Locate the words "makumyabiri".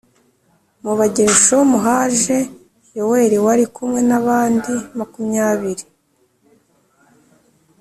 4.97-5.83